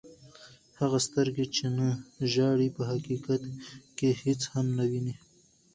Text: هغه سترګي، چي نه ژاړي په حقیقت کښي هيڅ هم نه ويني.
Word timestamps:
هغه 0.79 0.97
سترګي، 1.07 1.45
چي 1.55 1.65
نه 1.77 1.87
ژاړي 2.31 2.67
په 2.75 2.81
حقیقت 2.91 3.41
کښي 3.97 4.11
هيڅ 4.23 4.41
هم 4.53 4.65
نه 4.77 4.83
ويني. 4.89 5.15